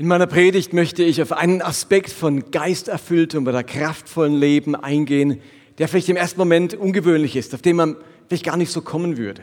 [0.00, 5.42] In meiner Predigt möchte ich auf einen Aspekt von geisterfülltem oder kraftvollen Leben eingehen,
[5.76, 9.18] der vielleicht im ersten Moment ungewöhnlich ist, auf den man vielleicht gar nicht so kommen
[9.18, 9.42] würde.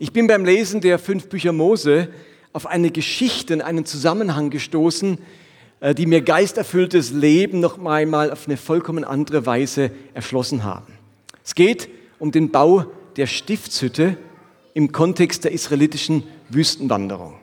[0.00, 2.08] Ich bin beim Lesen der fünf Bücher Mose
[2.52, 5.18] auf eine Geschichte, einen Zusammenhang gestoßen,
[5.78, 10.94] äh, die mir geisterfülltes Leben noch einmal auf eine vollkommen andere Weise erschlossen haben.
[11.44, 14.16] Es geht um den Bau der Stiftshütte
[14.74, 17.34] im Kontext der israelitischen Wüstenwanderung.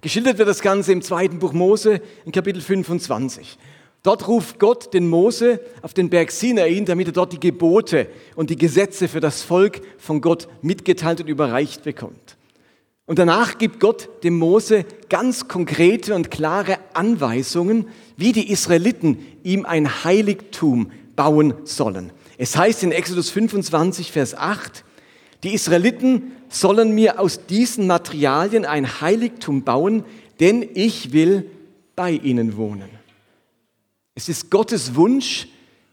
[0.00, 3.58] Geschildert wird das Ganze im zweiten Buch Mose in Kapitel 25.
[4.04, 8.06] Dort ruft Gott den Mose auf den Berg Sinai, damit er dort die Gebote
[8.36, 12.36] und die Gesetze für das Volk von Gott mitgeteilt und überreicht bekommt.
[13.06, 19.66] Und danach gibt Gott dem Mose ganz konkrete und klare Anweisungen, wie die Israeliten ihm
[19.66, 22.12] ein Heiligtum bauen sollen.
[22.36, 24.84] Es heißt in Exodus 25, Vers 8,
[25.42, 30.04] die Israeliten sollen mir aus diesen Materialien ein Heiligtum bauen,
[30.40, 31.50] denn ich will
[31.94, 32.88] bei ihnen wohnen.
[34.14, 35.48] Es ist Gottes Wunsch,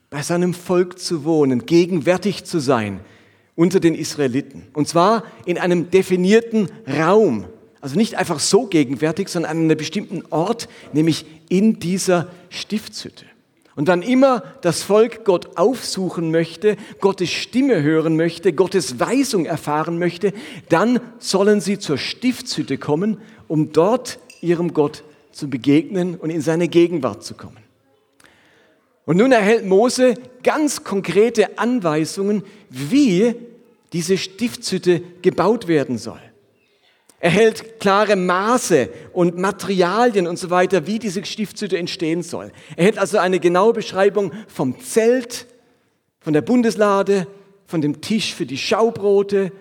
[0.10, 3.02] bei seinem Volk zu wohnen, gegenwärtig zu sein
[3.56, 4.68] unter den Israeliten.
[4.74, 7.46] Und zwar in einem definierten Raum.
[7.82, 13.26] Also nicht einfach so gegenwärtig, sondern an einem bestimmten Ort, nämlich in dieser Stiftshütte.
[13.76, 20.00] Und wann immer das Volk Gott aufsuchen möchte, Gottes Stimme hören möchte, Gottes Weisung erfahren
[20.00, 20.32] möchte,
[20.70, 23.18] dann sollen sie zur Stiftshütte kommen,
[23.50, 25.04] um dort ihrem Gott
[25.34, 27.58] zu begegnen und in seine Gegenwart zu kommen.
[29.06, 33.36] Und nun erhält Mose ganz konkrete Anweisungen, wie
[33.92, 36.20] diese Stiftshütte gebaut werden soll.
[37.26, 42.52] Er hält klare Maße und Materialien und so weiter, wie diese Stiftshütte entstehen soll.
[42.76, 45.48] Er hält also eine genaue Beschreibung vom Zelt,
[46.20, 47.26] von der Bundeslade,
[47.66, 49.52] von dem Tisch für die Schaubrote,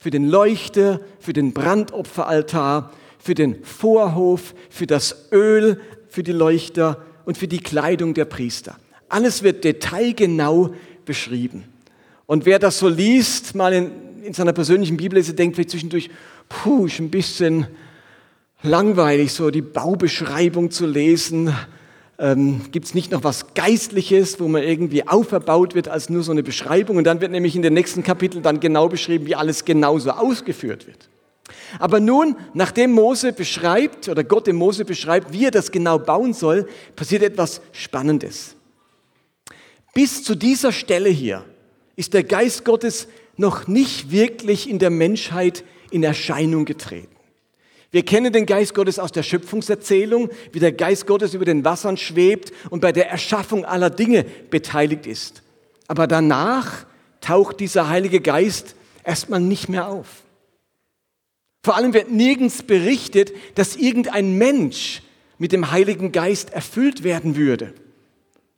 [0.00, 7.04] für den Leuchter, für den Brandopferaltar, für den Vorhof, für das Öl, für die Leuchter
[7.24, 8.76] und für die Kleidung der Priester.
[9.08, 11.66] Alles wird detailgenau beschrieben.
[12.26, 13.92] Und wer das so liest, mal in,
[14.24, 16.10] in seiner persönlichen Bibellese, denkt vielleicht zwischendurch,
[16.48, 17.66] puh, ist ein bisschen
[18.62, 21.54] langweilig, so die Baubeschreibung zu lesen.
[22.18, 26.30] Ähm, Gibt es nicht noch was Geistliches, wo man irgendwie auferbaut wird als nur so
[26.30, 26.96] eine Beschreibung?
[26.96, 30.86] Und dann wird nämlich in den nächsten Kapiteln dann genau beschrieben, wie alles genauso ausgeführt
[30.86, 31.08] wird.
[31.78, 36.32] Aber nun, nachdem Mose beschreibt, oder Gott dem Mose beschreibt, wie er das genau bauen
[36.32, 38.54] soll, passiert etwas Spannendes.
[39.94, 41.44] Bis zu dieser Stelle hier
[41.96, 47.14] ist der Geist Gottes noch nicht wirklich in der Menschheit in Erscheinung getreten.
[47.90, 51.98] Wir kennen den Geist Gottes aus der Schöpfungserzählung, wie der Geist Gottes über den Wassern
[51.98, 55.42] schwebt und bei der Erschaffung aller Dinge beteiligt ist.
[55.88, 56.86] Aber danach
[57.20, 60.08] taucht dieser Heilige Geist erstmal nicht mehr auf.
[61.62, 65.02] Vor allem wird nirgends berichtet, dass irgendein Mensch
[65.38, 67.74] mit dem Heiligen Geist erfüllt werden würde.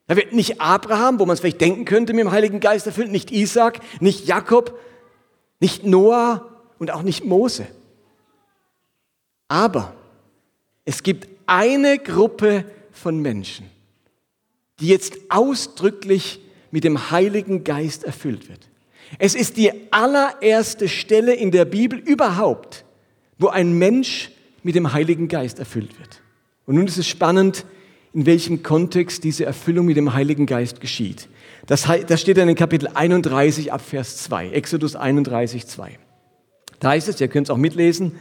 [0.06, 3.10] Da wird nicht Abraham, wo man es vielleicht denken könnte, mit dem Heiligen Geist erfüllt,
[3.10, 4.78] nicht Isaac, nicht Jakob,
[5.60, 7.66] nicht Noah, und auch nicht Mose.
[9.48, 9.94] Aber
[10.84, 13.70] es gibt eine Gruppe von Menschen,
[14.80, 16.40] die jetzt ausdrücklich
[16.70, 18.68] mit dem Heiligen Geist erfüllt wird.
[19.18, 22.84] Es ist die allererste Stelle in der Bibel überhaupt,
[23.38, 24.30] wo ein Mensch
[24.62, 26.20] mit dem Heiligen Geist erfüllt wird.
[26.66, 27.64] Und nun ist es spannend,
[28.14, 31.28] in welchem Kontext diese Erfüllung mit dem Heiligen Geist geschieht.
[31.66, 35.98] Das, das steht dann in Kapitel 31 ab Vers 2, Exodus 31, 2.
[36.78, 38.12] Da heißt es, ihr könnt es auch mitlesen,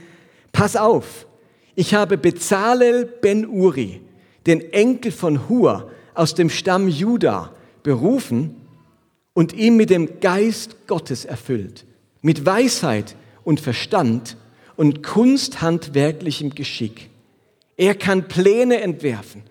[0.51, 1.27] pass auf,
[1.75, 4.01] ich habe Bezalel ben Uri,
[4.47, 7.51] den Enkel von Hur aus dem Stamm Juda,
[7.83, 8.55] berufen
[9.33, 11.85] und ihn mit dem Geist Gottes erfüllt,
[12.21, 14.37] mit Weisheit und Verstand
[14.75, 17.09] und kunsthandwerklichem Geschick.
[17.77, 19.43] Er kann Pläne entwerfen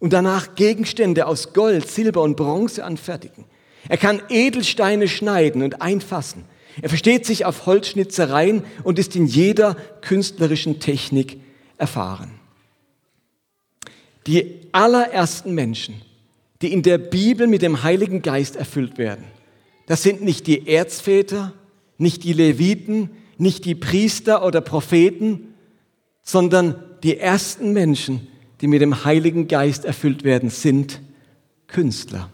[0.00, 3.44] und danach Gegenstände aus Gold, Silber und Bronze anfertigen.
[3.88, 6.44] Er kann Edelsteine schneiden und einfassen.
[6.80, 11.38] Er versteht sich auf Holzschnitzereien und ist in jeder künstlerischen Technik
[11.76, 12.32] erfahren.
[14.26, 16.02] Die allerersten Menschen,
[16.60, 19.24] die in der Bibel mit dem Heiligen Geist erfüllt werden,
[19.86, 21.54] das sind nicht die Erzväter,
[21.96, 25.54] nicht die Leviten, nicht die Priester oder Propheten,
[26.22, 28.28] sondern die ersten Menschen,
[28.60, 31.00] die mit dem Heiligen Geist erfüllt werden, sind
[31.66, 32.30] Künstler.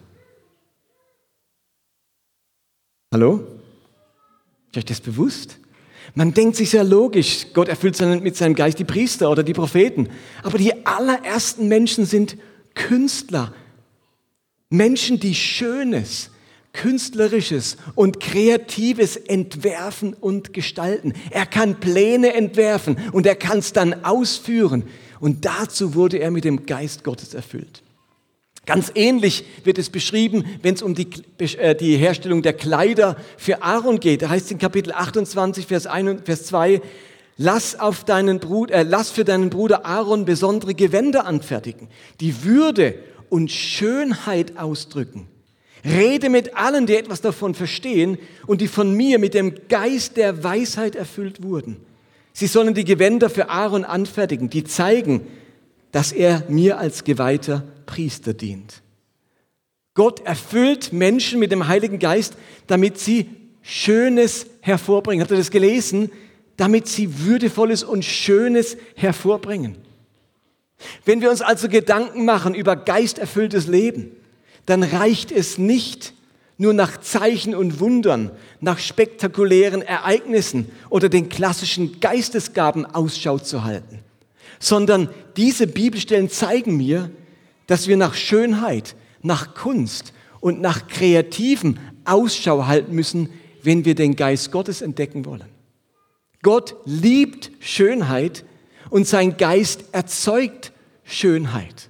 [3.13, 3.47] Hallo?
[4.71, 5.59] Ist euch das bewusst?
[6.13, 10.09] Man denkt sich sehr logisch, Gott erfüllt mit seinem Geist die Priester oder die Propheten.
[10.43, 12.37] Aber die allerersten Menschen sind
[12.73, 13.53] Künstler.
[14.69, 16.29] Menschen, die Schönes,
[16.73, 21.13] Künstlerisches und Kreatives entwerfen und gestalten.
[21.31, 24.83] Er kann Pläne entwerfen und er kann es dann ausführen.
[25.19, 27.83] Und dazu wurde er mit dem Geist Gottes erfüllt.
[28.65, 31.07] Ganz ähnlich wird es beschrieben, wenn es um die,
[31.57, 34.23] äh, die Herstellung der Kleider für Aaron geht.
[34.23, 36.81] Da heißt es in Kapitel 28, Vers, 1, Vers 2,
[37.37, 41.89] lass, auf deinen Bruder, äh, lass für deinen Bruder Aaron besondere Gewänder anfertigen,
[42.21, 42.95] die Würde
[43.29, 45.27] und Schönheit ausdrücken.
[45.83, 48.17] Rede mit allen, die etwas davon verstehen
[48.47, 51.77] und die von mir mit dem Geist der Weisheit erfüllt wurden.
[52.37, 55.25] Sie sollen die Gewänder für Aaron anfertigen, die zeigen,
[55.93, 58.81] dass er mir als geweihter Priester dient.
[59.93, 62.35] Gott erfüllt Menschen mit dem Heiligen Geist,
[62.67, 63.29] damit sie
[63.61, 65.21] Schönes hervorbringen.
[65.21, 66.11] Habt ihr das gelesen?
[66.57, 69.77] Damit sie Würdevolles und Schönes hervorbringen.
[71.05, 74.11] Wenn wir uns also Gedanken machen über geisterfülltes Leben,
[74.65, 76.13] dann reicht es nicht
[76.57, 78.31] nur nach Zeichen und Wundern,
[78.61, 83.99] nach spektakulären Ereignissen oder den klassischen Geistesgaben Ausschau zu halten,
[84.59, 87.11] sondern diese Bibelstellen zeigen mir,
[87.67, 93.29] dass wir nach Schönheit, nach Kunst und nach Kreativen Ausschau halten müssen,
[93.63, 95.49] wenn wir den Geist Gottes entdecken wollen.
[96.41, 98.45] Gott liebt Schönheit
[98.91, 100.71] und sein Geist erzeugt
[101.03, 101.89] Schönheit.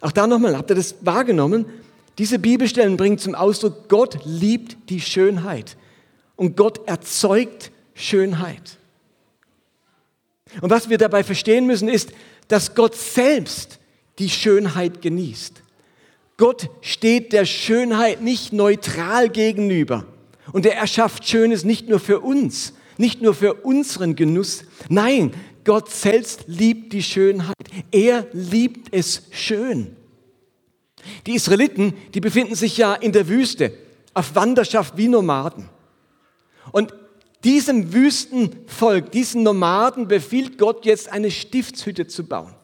[0.00, 1.66] Auch da nochmal, habt ihr das wahrgenommen?
[2.18, 5.76] Diese Bibelstellen bringen zum Ausdruck, Gott liebt die Schönheit
[6.36, 8.78] und Gott erzeugt Schönheit.
[10.60, 12.12] Und was wir dabei verstehen müssen, ist,
[12.48, 13.78] dass Gott selbst
[14.18, 15.62] die Schönheit genießt.
[16.36, 20.06] Gott steht der Schönheit nicht neutral gegenüber.
[20.52, 24.64] Und er erschafft Schönes nicht nur für uns, nicht nur für unseren Genuss.
[24.88, 25.32] Nein,
[25.64, 27.54] Gott selbst liebt die Schönheit.
[27.90, 29.96] Er liebt es schön.
[31.26, 33.72] Die Israeliten, die befinden sich ja in der Wüste,
[34.14, 35.68] auf Wanderschaft wie Nomaden.
[36.72, 36.94] Und
[37.42, 42.54] diesem Wüstenvolk, diesen Nomaden befiehlt Gott jetzt eine Stiftshütte zu bauen.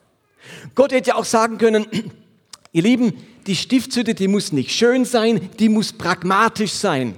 [0.74, 1.86] Gott hätte ja auch sagen können,
[2.72, 3.12] ihr Lieben,
[3.46, 7.16] die Stiftshütte, die muss nicht schön sein, die muss pragmatisch sein.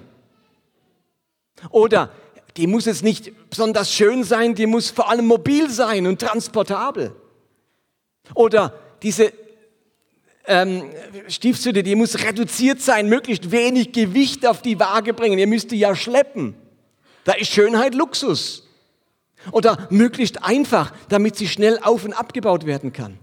[1.71, 2.11] Oder
[2.57, 7.15] die muss jetzt nicht besonders schön sein, die muss vor allem mobil sein und transportabel.
[8.35, 9.33] Oder diese
[10.47, 10.91] ähm,
[11.29, 15.39] Stiefsüde, die muss reduziert sein, möglichst wenig Gewicht auf die Waage bringen.
[15.39, 16.55] Ihr müsst die ja schleppen.
[17.25, 18.69] Da ist Schönheit Luxus.
[19.51, 23.19] Oder möglichst einfach, damit sie schnell auf und abgebaut werden kann.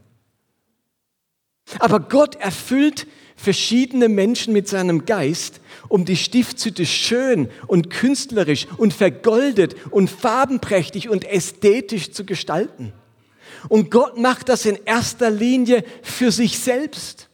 [1.80, 8.94] Aber Gott erfüllt verschiedene Menschen mit seinem Geist, um die Stiftshütte schön und künstlerisch und
[8.94, 12.92] vergoldet und farbenprächtig und ästhetisch zu gestalten.
[13.68, 17.30] Und Gott macht das in erster Linie für sich selbst.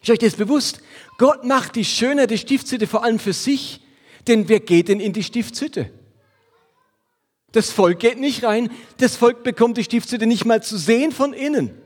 [0.00, 0.80] Ist euch das bewusst?
[1.18, 3.80] Gott macht die Schönheit der Stiftshütte vor allem für sich,
[4.26, 5.90] denn wer geht denn in die Stiftshütte?
[7.52, 11.34] Das Volk geht nicht rein, das Volk bekommt die Stiftshütte nicht mal zu sehen von
[11.34, 11.81] innen.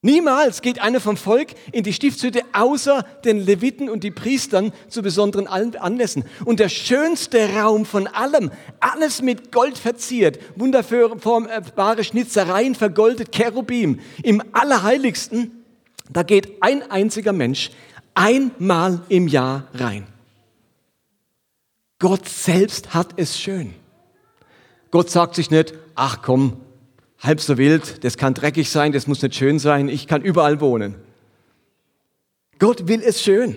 [0.00, 5.02] Niemals geht einer vom Volk in die Stiftshütte außer den Leviten und die Priestern zu
[5.02, 6.24] besonderen Anlässen.
[6.44, 14.40] Und der schönste Raum von allem, alles mit Gold verziert, wunderbare Schnitzereien, vergoldet Cherubim, im
[14.52, 15.64] Allerheiligsten,
[16.10, 17.70] da geht ein einziger Mensch
[18.14, 20.06] einmal im Jahr rein.
[21.98, 23.74] Gott selbst hat es schön.
[24.92, 26.60] Gott sagt sich nicht, ach komm,
[27.20, 30.60] halb so wild, das kann dreckig sein, das muss nicht schön sein, ich kann überall
[30.60, 30.94] wohnen.
[32.58, 33.56] Gott will es schön.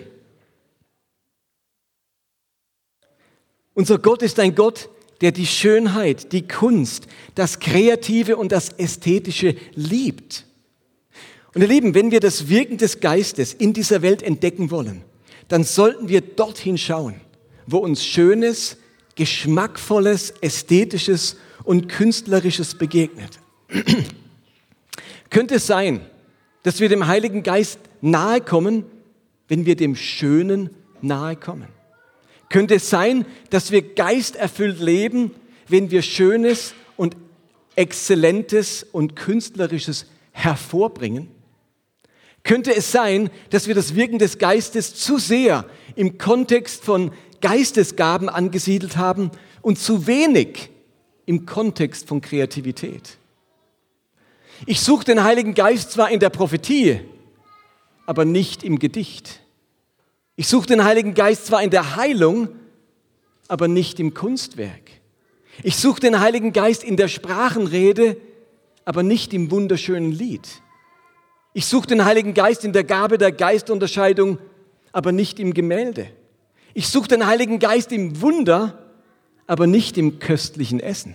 [3.74, 4.88] Unser Gott ist ein Gott,
[5.20, 10.44] der die Schönheit, die Kunst, das Kreative und das Ästhetische liebt.
[11.54, 15.04] Und ihr Lieben, wenn wir das Wirken des Geistes in dieser Welt entdecken wollen,
[15.48, 17.20] dann sollten wir dorthin schauen,
[17.66, 18.78] wo uns Schönes,
[19.14, 23.41] Geschmackvolles, Ästhetisches und Künstlerisches begegnet.
[25.30, 26.00] Könnte es sein,
[26.62, 28.84] dass wir dem Heiligen Geist nahe kommen,
[29.48, 31.68] wenn wir dem Schönen nahe kommen?
[32.48, 35.30] Könnte es sein, dass wir geisterfüllt leben,
[35.68, 37.16] wenn wir Schönes und
[37.76, 41.28] Exzellentes und Künstlerisches hervorbringen?
[42.44, 45.64] Könnte es sein, dass wir das Wirken des Geistes zu sehr
[45.94, 49.30] im Kontext von Geistesgaben angesiedelt haben
[49.62, 50.70] und zu wenig
[51.24, 53.16] im Kontext von Kreativität?
[54.66, 57.00] Ich suche den Heiligen Geist zwar in der Prophetie,
[58.06, 59.40] aber nicht im Gedicht.
[60.36, 62.48] Ich suche den Heiligen Geist zwar in der Heilung,
[63.48, 64.90] aber nicht im Kunstwerk.
[65.62, 68.16] Ich suche den Heiligen Geist in der Sprachenrede,
[68.84, 70.48] aber nicht im wunderschönen Lied.
[71.54, 74.38] Ich suche den Heiligen Geist in der Gabe der Geistunterscheidung,
[74.92, 76.08] aber nicht im Gemälde.
[76.72, 78.78] Ich suche den Heiligen Geist im Wunder,
[79.46, 81.14] aber nicht im köstlichen Essen.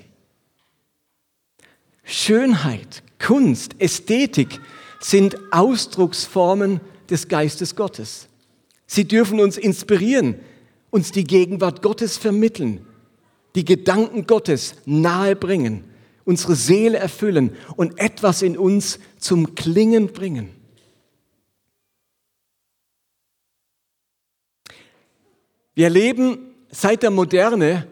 [2.09, 4.61] Schönheit, Kunst, Ästhetik
[5.01, 8.29] sind Ausdrucksformen des Geistes Gottes.
[8.85, 10.35] Sie dürfen uns inspirieren,
[10.89, 12.87] uns die Gegenwart Gottes vermitteln,
[13.55, 15.83] die Gedanken Gottes nahebringen,
[16.23, 20.49] unsere Seele erfüllen und etwas in uns zum Klingen bringen.
[25.75, 26.37] Wir erleben
[26.71, 27.85] seit der Moderne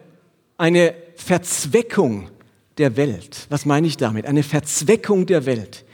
[0.56, 2.30] eine Verzweckung
[2.78, 3.46] der Welt.
[3.48, 4.26] Was meine ich damit?
[4.26, 5.84] Eine Verzweckung der Welt.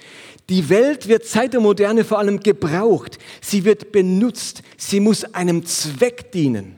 [0.49, 3.19] Die Welt wird seit der Moderne vor allem gebraucht.
[3.41, 4.62] Sie wird benutzt.
[4.77, 6.77] Sie muss einem Zweck dienen.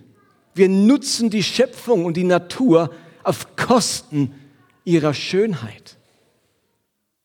[0.55, 2.91] Wir nutzen die Schöpfung und die Natur
[3.23, 4.35] auf Kosten
[4.85, 5.97] ihrer Schönheit.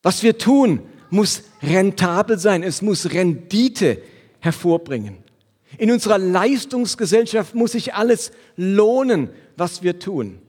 [0.02, 2.64] Was wir tun, muss rentabel sein.
[2.64, 4.02] Es muss Rendite
[4.40, 5.18] hervorbringen.
[5.78, 10.40] In unserer Leistungsgesellschaft muss sich alles lohnen, was wir tun.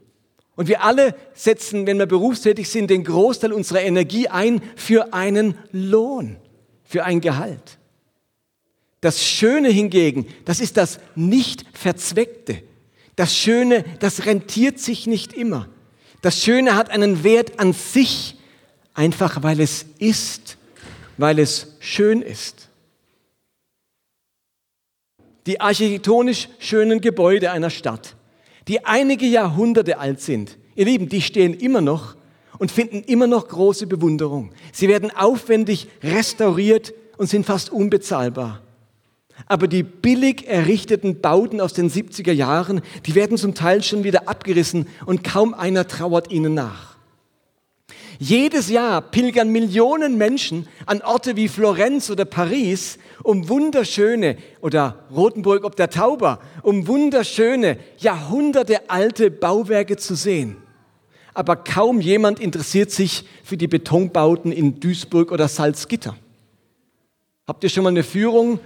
[0.61, 5.55] Und wir alle setzen, wenn wir berufstätig sind, den Großteil unserer Energie ein für einen
[5.73, 6.37] Lohn,
[6.85, 7.79] für ein Gehalt.
[9.01, 12.63] Das Schöne hingegen, das ist das Nicht-Verzweckte.
[13.17, 15.67] Das Schöne, das rentiert sich nicht immer.
[16.21, 18.37] Das Schöne hat einen Wert an sich,
[18.93, 20.59] einfach weil es ist,
[21.17, 22.69] weil es schön ist.
[25.47, 28.15] Die architektonisch schönen Gebäude einer Stadt
[28.71, 32.15] die einige Jahrhunderte alt sind, ihr Lieben, die stehen immer noch
[32.61, 34.53] und finden immer noch große Bewunderung.
[34.71, 38.63] Sie werden aufwendig restauriert und sind fast unbezahlbar.
[39.47, 44.29] Aber die billig errichteten Bauten aus den 70er Jahren, die werden zum Teil schon wieder
[44.29, 46.90] abgerissen und kaum einer trauert ihnen nach.
[48.23, 55.65] Jedes Jahr pilgern Millionen Menschen an Orte wie Florenz oder Paris, um wunderschöne, oder Rothenburg
[55.65, 60.59] ob der Tauber, um wunderschöne, jahrhundertealte Bauwerke zu sehen.
[61.33, 66.15] Aber kaum jemand interessiert sich für die Betonbauten in Duisburg oder Salzgitter.
[67.47, 68.61] Habt ihr schon mal eine Führung,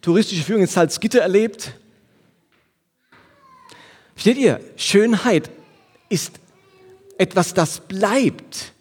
[0.00, 1.74] touristische Führung in Salzgitter erlebt?
[4.14, 4.58] Versteht ihr?
[4.76, 5.50] Schönheit
[6.08, 6.40] ist
[7.18, 8.72] etwas, das bleibt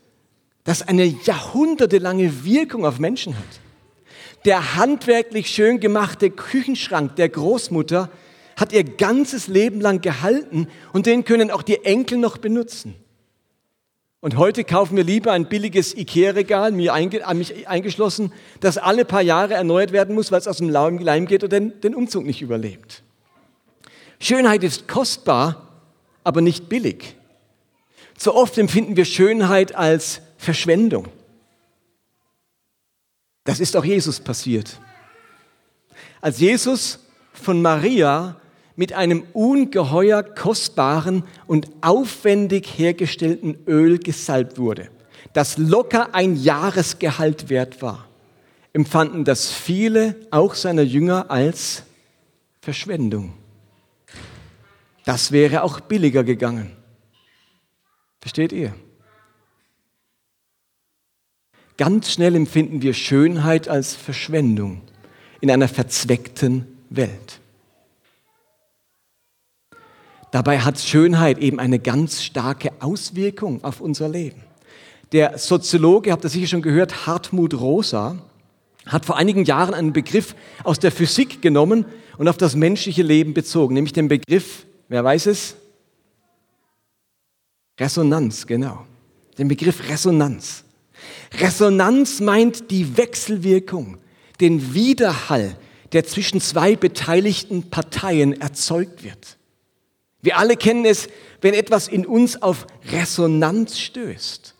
[0.65, 3.45] das eine jahrhundertelange Wirkung auf Menschen hat.
[4.43, 8.09] Der handwerklich schön gemachte Küchenschrank der Großmutter
[8.57, 12.95] hat ihr ganzes Leben lang gehalten und den können auch die Enkel noch benutzen.
[14.21, 19.91] Und heute kaufen wir lieber ein billiges Ikea-Regal, mich eingeschlossen, das alle paar Jahre erneuert
[19.91, 23.03] werden muss, weil es aus dem Leim geht und den, den Umzug nicht überlebt.
[24.19, 25.83] Schönheit ist kostbar,
[26.23, 27.15] aber nicht billig.
[28.17, 31.07] Zu oft empfinden wir Schönheit als Verschwendung.
[33.43, 34.79] Das ist auch Jesus passiert.
[36.21, 36.99] Als Jesus
[37.33, 38.39] von Maria
[38.75, 44.89] mit einem ungeheuer kostbaren und aufwendig hergestellten Öl gesalbt wurde,
[45.33, 48.07] das locker ein Jahresgehalt wert war,
[48.73, 51.83] empfanden das viele, auch seiner Jünger, als
[52.61, 53.33] Verschwendung.
[55.05, 56.75] Das wäre auch billiger gegangen.
[58.25, 58.73] Versteht ihr?
[61.77, 64.81] Ganz schnell empfinden wir Schönheit als Verschwendung
[65.41, 67.39] in einer verzweckten Welt.
[70.31, 74.41] Dabei hat Schönheit eben eine ganz starke Auswirkung auf unser Leben.
[75.11, 78.17] Der Soziologe, habt ihr sicher schon gehört, Hartmut Rosa,
[78.87, 81.85] hat vor einigen Jahren einen Begriff aus der Physik genommen
[82.17, 85.57] und auf das menschliche Leben bezogen, nämlich den Begriff, wer weiß es?
[87.79, 88.85] Resonanz, genau.
[89.37, 90.63] Den Begriff Resonanz.
[91.39, 93.97] Resonanz meint die Wechselwirkung,
[94.39, 95.57] den Widerhall,
[95.91, 99.37] der zwischen zwei beteiligten Parteien erzeugt wird.
[100.21, 101.07] Wir alle kennen es,
[101.41, 104.55] wenn etwas in uns auf Resonanz stößt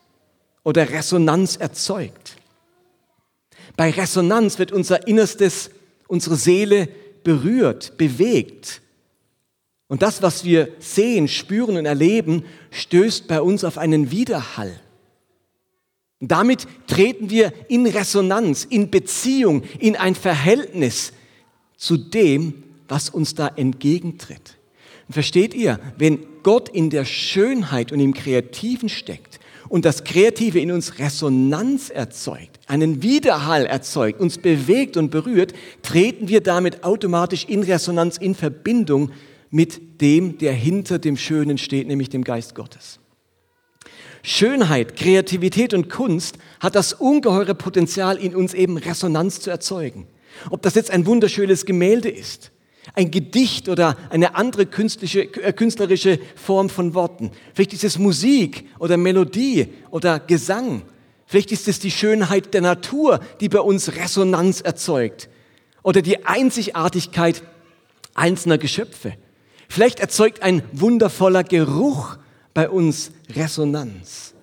[0.63, 2.35] oder Resonanz erzeugt.
[3.75, 5.71] Bei Resonanz wird unser Innerstes,
[6.07, 6.87] unsere Seele
[7.23, 8.81] berührt, bewegt.
[9.87, 14.79] Und das, was wir sehen, spüren und erleben, stößt bei uns auf einen Widerhall.
[16.19, 21.13] Und damit treten wir in Resonanz, in Beziehung, in ein Verhältnis
[21.77, 24.57] zu dem, was uns da entgegentritt.
[25.07, 29.39] Und versteht ihr, wenn Gott in der Schönheit und im Kreativen steckt
[29.69, 36.27] und das Kreative in uns Resonanz erzeugt, einen Widerhall erzeugt, uns bewegt und berührt, treten
[36.27, 39.11] wir damit automatisch in Resonanz, in Verbindung
[39.55, 42.99] mit dem, der hinter dem Schönen steht, nämlich dem Geist Gottes.
[44.21, 50.07] Schönheit, Kreativität und Kunst hat das ungeheure Potenzial, in uns eben Resonanz zu erzeugen.
[50.49, 52.51] Ob das jetzt ein wunderschönes Gemälde ist,
[52.95, 57.31] ein Gedicht oder eine andere äh, künstlerische Form von Worten.
[57.53, 60.81] Vielleicht ist es Musik oder Melodie oder Gesang
[61.25, 65.27] Vielleicht ist es die Schönheit der Natur, die bei uns Resonanz erzeugt.
[65.81, 67.41] Oder die Einzigartigkeit
[68.13, 69.13] einzelner Geschöpfe.
[69.69, 72.17] Vielleicht erzeugt ein wundervoller Geruch
[72.53, 74.33] bei uns Resonanz.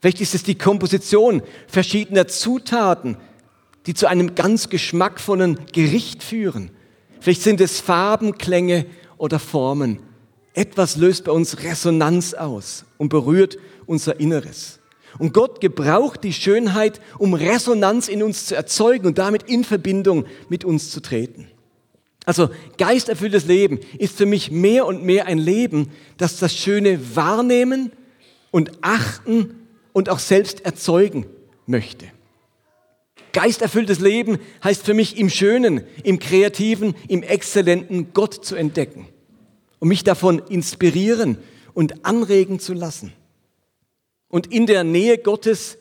[0.00, 3.16] Vielleicht ist es die Komposition verschiedener Zutaten,
[3.86, 6.70] die zu einem ganz geschmackvollen Gericht führen.
[7.20, 8.86] Vielleicht sind es Farben, Klänge
[9.18, 10.00] oder Formen.
[10.52, 14.78] Etwas löst bei uns Resonanz aus und berührt unser Inneres.
[15.18, 20.26] Und Gott gebraucht die Schönheit, um Resonanz in uns zu erzeugen und damit in Verbindung
[20.48, 21.48] mit uns zu treten.
[22.24, 27.92] Also geisterfülltes Leben ist für mich mehr und mehr ein Leben, das das Schöne wahrnehmen
[28.50, 31.26] und achten und auch selbst erzeugen
[31.66, 32.06] möchte.
[33.32, 39.08] Geisterfülltes Leben heißt für mich im Schönen, im Kreativen, im Exzellenten Gott zu entdecken
[39.80, 41.38] und mich davon inspirieren
[41.74, 43.12] und anregen zu lassen.
[44.28, 45.78] Und in der Nähe Gottes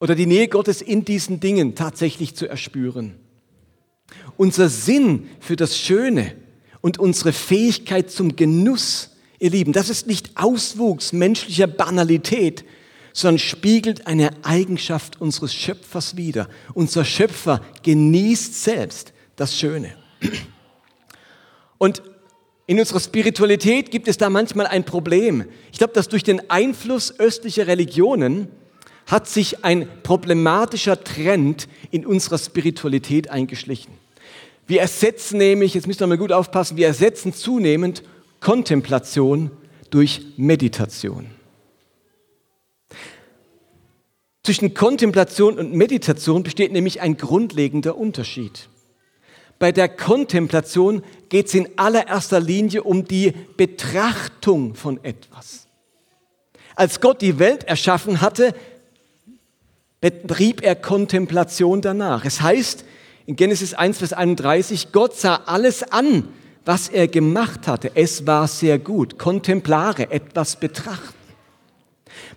[0.00, 3.14] oder die Nähe Gottes in diesen Dingen tatsächlich zu erspüren.
[4.38, 6.32] Unser Sinn für das Schöne
[6.80, 12.64] und unsere Fähigkeit zum Genuss, ihr Lieben, das ist nicht Auswuchs menschlicher Banalität,
[13.12, 16.48] sondern spiegelt eine Eigenschaft unseres Schöpfers wider.
[16.72, 19.94] Unser Schöpfer genießt selbst das Schöne.
[21.78, 22.02] Und
[22.68, 25.46] in unserer Spiritualität gibt es da manchmal ein Problem.
[25.72, 28.46] Ich glaube, dass durch den Einfluss östlicher Religionen
[29.06, 33.92] hat sich ein problematischer Trend in unserer Spiritualität eingeschlichen.
[34.68, 38.02] Wir ersetzen nämlich, jetzt müssen wir mal gut aufpassen, wir ersetzen zunehmend
[38.38, 39.50] Kontemplation
[39.88, 41.26] durch Meditation.
[44.42, 48.68] Zwischen Kontemplation und Meditation besteht nämlich ein grundlegender Unterschied.
[49.58, 55.66] Bei der Kontemplation geht es in allererster Linie um die Betrachtung von etwas.
[56.76, 58.54] Als Gott die Welt erschaffen hatte,
[60.02, 62.26] betrieb er Kontemplation danach.
[62.26, 62.84] Es heißt
[63.28, 66.26] in Genesis 1, Vers 31, Gott sah alles an,
[66.64, 67.90] was er gemacht hatte.
[67.94, 69.18] Es war sehr gut.
[69.18, 71.14] Kontemplare, etwas betrachten.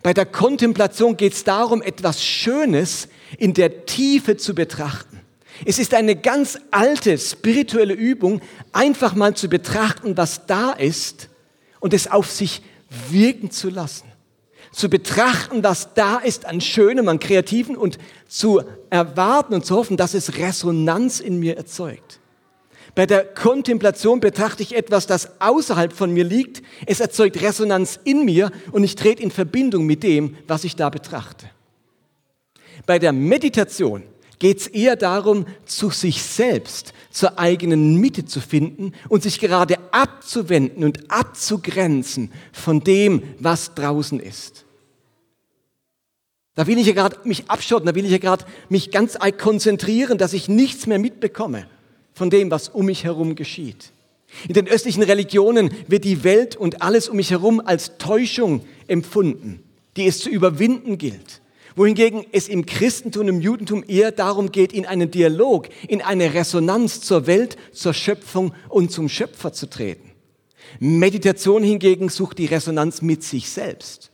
[0.04, 5.22] Bei der Kontemplation geht es darum, etwas Schönes in der Tiefe zu betrachten.
[5.64, 8.42] Es ist eine ganz alte spirituelle Übung,
[8.74, 11.30] einfach mal zu betrachten, was da ist
[11.80, 12.64] und es auf sich
[13.10, 14.11] wirken zu lassen.
[14.72, 19.98] Zu betrachten, was da ist an Schönem, an Kreativen und zu erwarten und zu hoffen,
[19.98, 22.22] dass es Resonanz in mir erzeugt.
[22.96, 26.62] Bei der Kontemplation betrachte ich etwas, das außerhalb von mir liegt.
[26.86, 30.90] Es erzeugt Resonanz in mir und ich trete in Verbindung mit dem, was ich da
[30.90, 31.50] betrachte.
[32.86, 34.04] Bei der Meditation
[34.42, 39.78] geht es eher darum, zu sich selbst, zur eigenen Mitte zu finden und sich gerade
[39.92, 44.66] abzuwenden und abzugrenzen von dem, was draußen ist.
[46.56, 50.18] Da will ich ja gerade mich abschotten, da will ich ja gerade mich ganz konzentrieren,
[50.18, 51.68] dass ich nichts mehr mitbekomme
[52.16, 53.92] von dem, was um mich herum geschieht.
[54.48, 59.62] In den östlichen Religionen wird die Welt und alles um mich herum als Täuschung empfunden,
[59.98, 61.41] die es zu überwinden gilt
[61.76, 67.02] wohingegen es im Christentum, im Judentum eher darum geht, in einen Dialog, in eine Resonanz
[67.02, 70.12] zur Welt, zur Schöpfung und zum Schöpfer zu treten.
[70.80, 74.12] Meditation hingegen sucht die Resonanz mit sich selbst.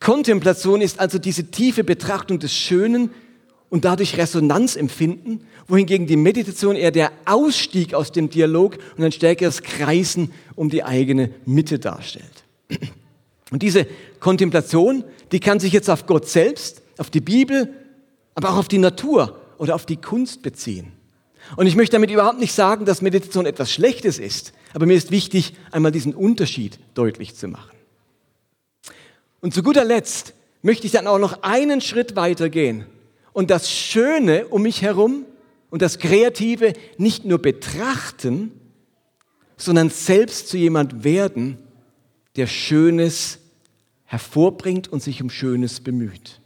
[0.00, 3.10] Kontemplation ist also diese tiefe Betrachtung des Schönen
[3.68, 9.12] und dadurch Resonanz empfinden, wohingegen die Meditation eher der Ausstieg aus dem Dialog und ein
[9.12, 12.44] stärkeres Kreisen um die eigene Mitte darstellt.
[13.50, 13.86] Und diese
[14.20, 17.72] Kontemplation, die kann sich jetzt auf Gott selbst, auf die Bibel,
[18.34, 20.92] aber auch auf die Natur oder auf die Kunst beziehen.
[21.54, 25.12] Und ich möchte damit überhaupt nicht sagen, dass Meditation etwas Schlechtes ist, aber mir ist
[25.12, 27.76] wichtig, einmal diesen Unterschied deutlich zu machen.
[29.40, 32.86] Und zu guter Letzt möchte ich dann auch noch einen Schritt weitergehen
[33.32, 35.24] und das Schöne um mich herum
[35.70, 38.50] und das Kreative nicht nur betrachten,
[39.56, 41.58] sondern selbst zu jemand werden,
[42.36, 43.38] der Schönes
[44.04, 46.40] hervorbringt und sich um Schönes bemüht.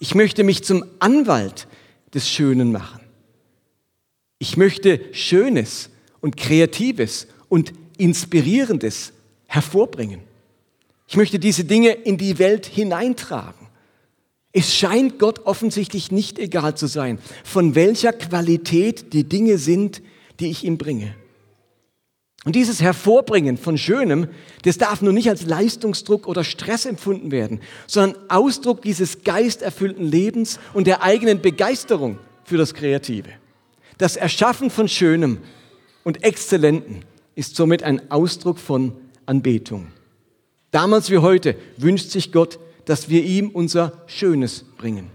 [0.00, 1.66] Ich möchte mich zum Anwalt
[2.12, 3.00] des Schönen machen.
[4.38, 9.12] Ich möchte Schönes und Kreatives und Inspirierendes
[9.46, 10.20] hervorbringen.
[11.06, 13.66] Ich möchte diese Dinge in die Welt hineintragen.
[14.52, 20.00] Es scheint Gott offensichtlich nicht egal zu sein, von welcher Qualität die Dinge sind,
[20.40, 21.14] die ich ihm bringe.
[22.44, 24.28] Und dieses Hervorbringen von Schönem,
[24.62, 30.60] das darf nur nicht als Leistungsdruck oder Stress empfunden werden, sondern Ausdruck dieses geisterfüllten Lebens
[30.74, 33.30] und der eigenen Begeisterung für das Kreative.
[33.96, 35.38] Das Erschaffen von Schönem
[36.02, 37.04] und Exzellenten
[37.34, 38.92] ist somit ein Ausdruck von
[39.24, 39.86] Anbetung.
[40.70, 45.10] Damals wie heute wünscht sich Gott, dass wir ihm unser Schönes bringen.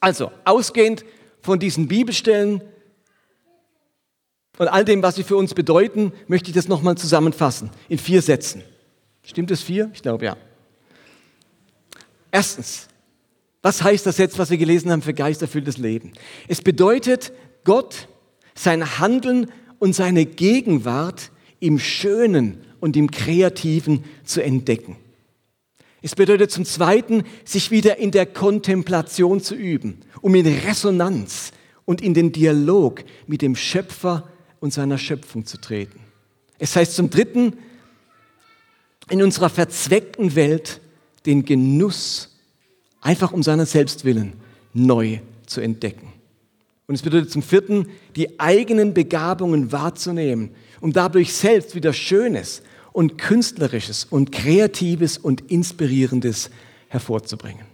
[0.00, 1.04] Also, ausgehend
[1.40, 2.60] von diesen Bibelstellen
[4.58, 8.22] und all dem, was sie für uns bedeuten, möchte ich das nochmal zusammenfassen in vier
[8.22, 8.62] Sätzen.
[9.22, 9.90] Stimmt es vier?
[9.94, 10.36] Ich glaube ja.
[12.30, 12.88] Erstens,
[13.62, 16.12] was heißt das jetzt, was wir gelesen haben für geisterfülltes Leben?
[16.48, 17.32] Es bedeutet,
[17.64, 18.08] Gott,
[18.54, 24.96] sein Handeln und seine Gegenwart im Schönen und im Kreativen zu entdecken.
[26.02, 31.52] Es bedeutet zum Zweiten, sich wieder in der Kontemplation zu üben, um in Resonanz
[31.84, 34.28] und in den Dialog mit dem Schöpfer
[34.62, 35.98] und seiner Schöpfung zu treten.
[36.58, 37.54] Es heißt zum Dritten,
[39.10, 40.80] in unserer verzweckten Welt
[41.26, 42.38] den Genuss,
[43.00, 44.34] einfach um seiner selbst willen,
[44.72, 46.12] neu zu entdecken.
[46.86, 53.18] Und es bedeutet zum Vierten, die eigenen Begabungen wahrzunehmen, um dadurch selbst wieder Schönes und
[53.18, 56.50] Künstlerisches und Kreatives und Inspirierendes
[56.86, 57.71] hervorzubringen.